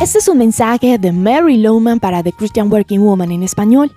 Este 0.00 0.16
es 0.16 0.28
un 0.28 0.38
mensaje 0.38 0.96
de 0.96 1.12
Mary 1.12 1.58
Lowman 1.58 2.00
para 2.00 2.22
The 2.22 2.32
Christian 2.32 2.72
Working 2.72 3.02
Woman 3.02 3.32
en 3.32 3.42
español. 3.42 3.92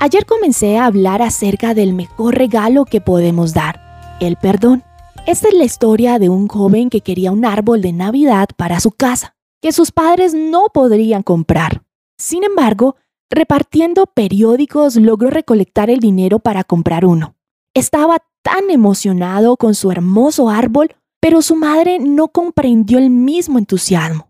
Ayer 0.00 0.26
comencé 0.26 0.76
a 0.76 0.84
hablar 0.84 1.22
acerca 1.22 1.72
del 1.72 1.94
mejor 1.94 2.34
regalo 2.34 2.84
que 2.84 3.00
podemos 3.00 3.54
dar, 3.54 3.80
el 4.20 4.36
perdón. 4.36 4.84
Esta 5.26 5.48
es 5.48 5.54
la 5.54 5.64
historia 5.64 6.18
de 6.18 6.28
un 6.28 6.46
joven 6.46 6.90
que 6.90 7.00
quería 7.00 7.32
un 7.32 7.46
árbol 7.46 7.80
de 7.80 7.94
Navidad 7.94 8.48
para 8.54 8.80
su 8.80 8.90
casa, 8.90 9.34
que 9.62 9.72
sus 9.72 9.92
padres 9.92 10.34
no 10.34 10.66
podrían 10.74 11.22
comprar. 11.22 11.84
Sin 12.18 12.44
embargo, 12.44 12.96
repartiendo 13.30 14.04
periódicos 14.04 14.96
logró 14.96 15.30
recolectar 15.30 15.88
el 15.88 16.00
dinero 16.00 16.38
para 16.38 16.64
comprar 16.64 17.06
uno. 17.06 17.34
Estaba 17.72 18.18
tan 18.42 18.68
emocionado 18.68 19.56
con 19.56 19.74
su 19.74 19.90
hermoso 19.90 20.50
árbol, 20.50 20.94
pero 21.18 21.40
su 21.40 21.56
madre 21.56 21.98
no 21.98 22.28
comprendió 22.28 22.98
el 22.98 23.08
mismo 23.08 23.58
entusiasmo. 23.58 24.25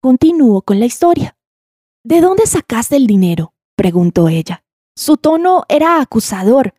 Continuó 0.00 0.62
con 0.62 0.78
la 0.78 0.86
historia. 0.86 1.36
¿De 2.04 2.20
dónde 2.20 2.46
sacaste 2.46 2.94
el 2.94 3.08
dinero? 3.08 3.54
preguntó 3.76 4.28
ella. 4.28 4.62
Su 4.96 5.16
tono 5.16 5.64
era 5.68 6.00
acusador. 6.00 6.74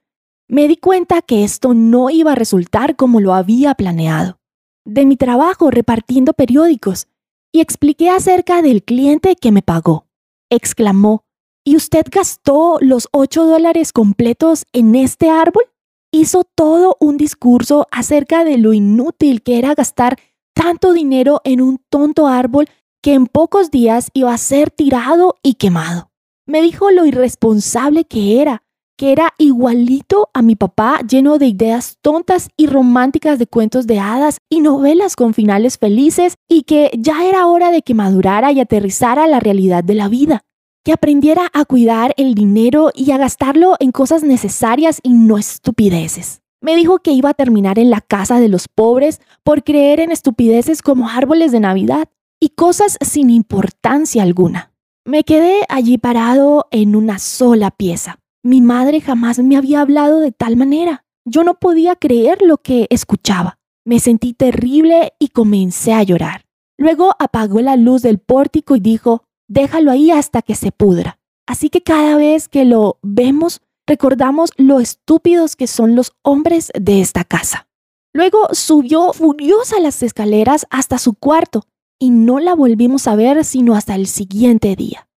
Me 0.48 0.70
di 0.70 0.78
cuenta 0.78 1.22
que 1.22 1.44
esto 1.44 1.74
no 1.74 2.10
iba 2.10 2.32
a 2.32 2.36
resultar 2.36 2.96
como 2.96 3.20
lo 3.20 3.34
había 3.34 3.76
planeado. 3.76 4.40
De 4.86 5.06
mi 5.06 5.18
trabajo 5.18 5.70
repartiendo 5.70 6.32
periódicos, 6.32 7.08
y 7.52 7.60
expliqué 7.60 8.10
acerca 8.10 8.62
del 8.62 8.84
cliente 8.84 9.36
que 9.36 9.52
me 9.52 9.62
pagó. 9.62 10.08
Exclamó, 10.50 11.26
¿y 11.66 11.76
usted 11.76 12.06
gastó 12.10 12.78
los 12.80 13.10
ocho 13.12 13.44
dólares 13.44 13.92
completos 13.92 14.66
en 14.72 14.96
este 14.96 15.30
árbol? 15.30 15.64
Hizo 16.12 16.46
todo 16.56 16.96
un 17.02 17.18
discurso 17.18 17.86
acerca 17.92 18.46
de 18.46 18.58
lo 18.58 18.72
inútil 18.72 19.44
que 19.44 19.58
era 19.58 19.76
gastar 19.76 20.18
tanto 20.54 20.94
dinero 20.94 21.42
en 21.44 21.62
un 21.62 21.82
tonto 21.90 22.28
árbol 22.28 22.68
que 23.02 23.14
en 23.14 23.28
pocos 23.28 23.72
días 23.72 24.10
iba 24.14 24.34
a 24.34 24.38
ser 24.38 24.72
tirado 24.72 25.36
y 25.42 25.54
quemado. 25.56 26.12
Me 26.46 26.62
dijo 26.62 26.92
lo 26.92 27.06
irresponsable 27.06 28.06
que 28.06 28.42
era, 28.42 28.64
que 28.98 29.12
era 29.14 29.34
igualito 29.38 30.30
a 30.34 30.42
mi 30.42 30.56
papá 30.56 31.00
lleno 31.08 31.38
de 31.38 31.46
ideas 31.46 31.98
tontas 32.02 32.50
y 32.58 32.68
románticas 32.68 33.40
de 33.40 33.48
cuentos 33.48 33.88
de 33.88 34.00
hadas 34.00 34.40
y 34.50 34.60
novelas 34.60 35.16
con 35.16 35.34
finales 35.34 35.78
felices 35.78 36.36
y 36.50 36.64
que 36.64 36.92
ya 36.98 37.26
era 37.26 37.48
hora 37.48 37.72
de 37.72 37.82
que 37.82 37.94
madurara 37.94 38.52
y 38.52 38.60
aterrizara 38.60 39.28
la 39.28 39.40
realidad 39.40 39.84
de 39.84 39.94
la 39.94 40.10
vida, 40.10 40.42
que 40.84 40.92
aprendiera 40.92 41.50
a 41.54 41.64
cuidar 41.64 42.14
el 42.18 42.36
dinero 42.36 42.92
y 42.94 43.12
a 43.12 43.18
gastarlo 43.18 43.76
en 43.80 43.94
cosas 43.94 44.24
necesarias 44.24 45.00
y 45.04 45.14
no 45.14 45.38
estupideces. 45.38 46.42
Me 46.62 46.76
dijo 46.76 47.00
que 47.00 47.12
iba 47.12 47.30
a 47.30 47.36
terminar 47.36 47.80
en 47.80 47.90
la 47.90 48.02
casa 48.02 48.42
de 48.42 48.50
los 48.50 48.68
pobres 48.68 49.22
por 49.46 49.64
creer 49.64 50.02
en 50.02 50.12
estupideces 50.12 50.82
como 50.82 51.08
árboles 51.08 51.54
de 51.54 51.62
Navidad 51.62 52.10
y 52.40 52.50
cosas 52.50 52.98
sin 53.02 53.30
importancia 53.30 54.24
alguna. 54.24 54.74
Me 55.06 55.24
quedé 55.24 55.62
allí 55.70 55.98
parado 55.98 56.68
en 56.72 56.96
una 56.96 57.20
sola 57.20 57.72
pieza. 57.72 58.20
Mi 58.44 58.62
madre 58.62 59.02
jamás 59.02 59.40
me 59.40 59.58
había 59.58 59.82
hablado 59.82 60.20
de 60.20 60.32
tal 60.32 60.56
manera. 60.56 61.04
Yo 61.26 61.44
no 61.44 61.56
podía 61.56 61.96
creer 61.96 62.42
lo 62.42 62.58
que 62.58 62.88
escuchaba. 62.90 63.58
Me 63.86 64.00
sentí 64.00 64.34
terrible 64.34 65.14
y 65.20 65.30
comencé 65.30 65.94
a 65.94 66.04
llorar. 66.04 66.46
Luego 66.78 67.14
apagó 67.20 67.60
la 67.60 67.76
luz 67.76 68.02
del 68.02 68.20
pórtico 68.20 68.76
y 68.76 68.80
dijo, 68.80 69.24
déjalo 69.48 69.92
ahí 69.92 70.12
hasta 70.12 70.42
que 70.42 70.56
se 70.56 70.72
pudra. 70.72 71.20
Así 71.46 71.70
que 71.70 71.82
cada 71.82 72.16
vez 72.16 72.48
que 72.48 72.64
lo 72.64 73.00
vemos, 73.02 73.62
recordamos 73.88 74.52
lo 74.56 74.80
estúpidos 74.80 75.56
que 75.56 75.68
son 75.68 75.96
los 75.96 76.14
hombres 76.22 76.72
de 76.80 77.02
esta 77.02 77.24
casa. 77.24 77.68
Luego 78.14 78.48
subió 78.54 79.12
furiosa 79.14 79.80
las 79.80 80.02
escaleras 80.04 80.66
hasta 80.70 80.98
su 80.98 81.16
cuarto 81.16 81.66
y 82.00 82.10
no 82.10 82.40
la 82.40 82.56
volvimos 82.56 83.08
a 83.08 83.16
ver 83.16 83.44
sino 83.44 83.76
hasta 83.76 83.96
el 83.96 84.08
siguiente 84.08 84.76
día. 84.76 85.08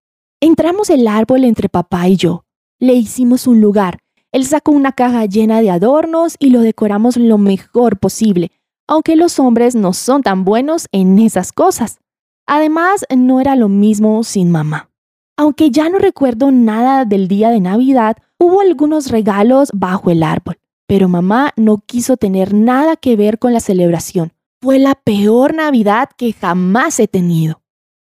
Entramos 0.41 0.91
el 0.91 1.06
árbol 1.06 1.44
entre 1.44 1.69
papá 1.69 2.08
y 2.08 2.16
yo. 2.16 2.44
Le 2.80 2.94
hicimos 2.94 3.47
un 3.47 3.61
lugar. 3.61 4.00
Él 4.32 4.44
sacó 4.44 4.72
una 4.72 4.93
caja 4.93 5.25
llena 5.26 5.60
de 5.60 5.70
adornos 5.70 6.34
y 6.41 6.50
lo 6.50 6.60
decoramos 6.60 7.16
lo 7.16 7.38
mejor 7.38 7.98
posible, 7.98 8.50
aunque 8.88 9.15
los 9.15 9.38
hombres 9.38 9.76
no 9.76 9.93
son 9.93 10.22
tan 10.22 10.44
buenos 10.44 10.88
en 10.91 11.19
esas 11.20 11.53
cosas. 11.53 12.00
Además, 12.47 13.06
no 13.16 13.41
era 13.41 13.54
lo 13.54 13.69
mismo 13.69 14.25
sin 14.25 14.50
mamá. 14.50 14.91
Aunque 15.37 15.70
ya 15.70 15.88
no 15.88 15.99
recuerdo 15.99 16.50
nada 16.50 17.04
del 17.04 17.28
día 17.28 17.50
de 17.50 17.60
Navidad, 17.60 18.16
hubo 18.38 18.60
algunos 18.60 19.10
regalos 19.10 19.70
bajo 19.72 20.10
el 20.10 20.25
árbol, 20.25 20.59
pero 20.88 21.09
mamá 21.09 21.53
no 21.56 21.78
quiso 21.87 22.16
tener 22.16 22.53
nada 22.53 22.97
que 22.97 23.16
ver 23.16 23.38
con 23.38 23.53
la 23.53 23.60
celebración 23.60 24.32
fue 24.62 24.78
la 24.78 24.95
peor 24.95 25.55
Navidad 25.55 26.09
que 26.17 26.33
jamás 26.33 27.00
he 27.00 27.09
tenido. 27.09 27.62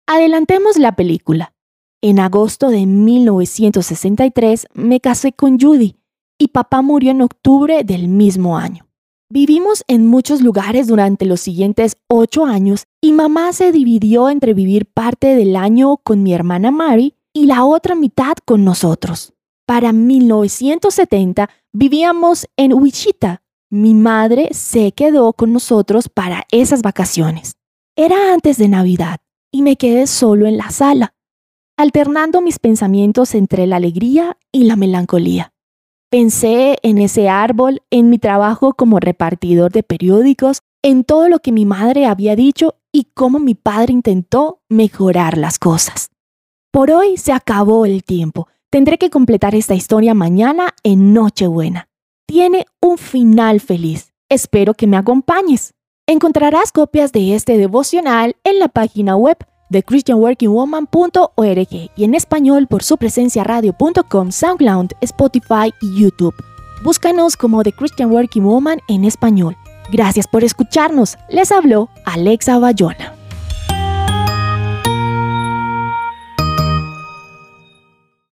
Adelantemos 0.07 0.77
la 0.77 0.95
película. 0.95 1.55
En 2.03 2.19
agosto 2.19 2.69
de 2.69 2.85
1963 2.85 4.67
me 4.75 5.01
casé 5.01 5.33
con 5.33 5.59
Judy 5.59 5.97
y 6.39 6.49
papá 6.49 6.83
murió 6.83 7.11
en 7.13 7.23
octubre 7.23 7.85
del 7.85 8.09
mismo 8.09 8.59
año. 8.59 8.87
Vivimos 9.31 9.83
en 9.89 10.07
muchos 10.07 10.43
lugares 10.43 10.89
durante 10.89 11.25
los 11.25 11.41
siguientes 11.41 11.97
ocho 12.07 12.45
años 12.45 12.85
y 13.01 13.13
mamá 13.13 13.55
se 13.55 13.73
dividió 13.73 14.29
entre 14.29 14.53
vivir 14.53 14.85
parte 14.85 15.35
del 15.35 15.57
año 15.57 15.97
con 15.97 16.23
mi 16.23 16.35
hermana 16.35 16.71
Mary 16.71 17.15
y 17.33 17.47
la 17.47 17.65
otra 17.65 17.95
mitad 17.95 18.35
con 18.45 18.63
nosotros. 18.63 19.33
Para 19.65 19.93
1970 19.95 21.49
vivíamos 21.73 22.47
en 22.59 22.75
Wichita, 22.75 23.42
mi 23.73 23.95
madre 23.95 24.51
se 24.53 24.93
quedó 24.93 25.33
con 25.33 25.55
nosotros 25.55 26.11
para 26.11 26.45
esas 26.51 26.83
vacaciones. 26.83 27.57
Era 27.97 28.35
antes 28.35 28.59
de 28.59 28.69
Navidad 28.69 29.21
y 29.51 29.63
me 29.63 29.77
quedé 29.77 30.07
solo 30.07 30.47
en 30.47 30.59
la 30.59 30.71
sala, 30.71 31.15
alternando 31.79 32.43
mis 32.43 32.59
pensamientos 32.59 33.35
entre 33.35 33.67
la 33.67 33.77
alegría 33.77 34.37
y 34.53 34.65
la 34.65 34.77
melancolía. 34.77 35.55
Pensé 36.11 36.81
en 36.83 36.99
ese 36.99 37.31
árbol, 37.31 37.81
en 37.91 38.11
mi 38.11 38.19
trabajo 38.19 38.75
como 38.75 39.01
repartidor 39.01 39.73
de 39.73 39.83
periódicos, 39.83 40.61
en 40.83 41.03
todo 41.03 41.31
lo 41.31 41.39
que 41.39 41.51
mi 41.51 41.65
madre 41.65 42.05
había 42.05 42.37
dicho 42.37 42.75
y 42.93 43.05
cómo 43.15 43.39
mi 43.39 43.55
padre 43.55 43.95
intentó 43.95 44.61
mejorar 44.69 45.39
las 45.39 45.59
cosas. 45.59 46.11
Por 46.71 46.91
hoy 46.91 47.17
se 47.17 47.33
acabó 47.33 47.87
el 47.87 48.05
tiempo. 48.05 48.49
Tendré 48.69 48.99
que 48.99 49.09
completar 49.09 49.55
esta 49.55 49.75
historia 49.75 50.13
mañana 50.13 50.75
en 50.83 51.15
Nochebuena 51.15 51.89
tiene 52.27 52.67
un 52.81 52.99
final 52.99 53.61
feliz. 53.61 54.13
Espero 54.29 54.75
que 54.75 54.87
me 54.87 54.97
acompañes. 54.97 55.75
Encontrarás 56.07 56.73
copias 56.73 57.13
de 57.13 57.35
este 57.35 57.57
devocional 57.57 58.37
en 58.45 58.59
la 58.59 58.69
página 58.69 59.17
web 59.17 59.37
de 59.71 59.83
christianworkingwoman.org 59.83 61.91
y 61.97 62.05
en 62.05 62.15
español 62.15 62.67
por 62.67 62.83
su 62.83 62.97
presencia 62.97 63.45
radio.com, 63.45 64.31
SoundCloud, 64.31 64.91
Spotify 65.01 65.73
y 65.81 66.01
YouTube. 66.01 66.35
Búscanos 66.85 67.37
como 67.37 67.63
The 67.63 67.73
Christian 67.73 68.13
Working 68.13 68.45
Woman 68.45 68.81
en 68.89 69.05
español. 69.05 69.57
Gracias 69.91 70.27
por 70.27 70.45
escucharnos. 70.45 71.17
Les 71.29 71.53
habló 71.53 71.89
Alexa 72.05 72.59
Bayona. 72.59 73.12